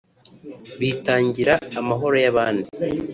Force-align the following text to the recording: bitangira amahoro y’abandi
bitangira 0.79 1.53
amahoro 1.79 2.15
y’abandi 2.25 2.67